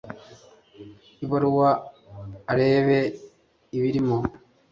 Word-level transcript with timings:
ibaruwa 1.23 1.69
arebe 2.51 2.99
ibirimo 3.77 4.17